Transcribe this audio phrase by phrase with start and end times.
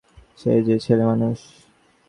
[0.37, 1.37] সে যে ছেলেমানুষ।